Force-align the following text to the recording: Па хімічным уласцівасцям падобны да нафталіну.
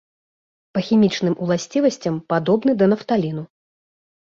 Па 0.77 0.81
хімічным 0.87 1.35
уласцівасцям 1.47 2.15
падобны 2.35 2.77
да 2.83 2.91
нафталіну. 2.97 3.47